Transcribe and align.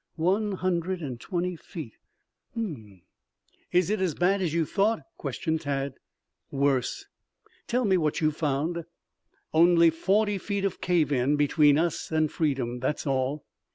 "One 0.15 0.53
hundred 0.53 1.01
and 1.03 1.19
twenty 1.19 1.55
feet. 1.55 1.93
H 2.53 2.57
m 2.57 2.63
m 2.63 2.75
m." 2.87 3.01
"Is 3.71 3.91
it 3.91 4.01
as 4.01 4.15
bad 4.15 4.41
as 4.41 4.51
you 4.51 4.65
thought?" 4.65 5.01
questioned 5.15 5.61
Tad. 5.61 5.93
"Worse." 6.49 7.05
"Tell 7.67 7.85
me 7.85 7.97
what 7.97 8.19
you 8.19 8.29
have 8.29 8.37
found?" 8.37 8.85
"Only 9.53 9.91
forty 9.91 10.39
feet 10.39 10.65
of 10.65 10.81
cave 10.81 11.11
in 11.11 11.35
between 11.35 11.77
us 11.77 12.09
and 12.11 12.31
freedom. 12.31 12.79
That's 12.79 13.05
all." 13.05 13.45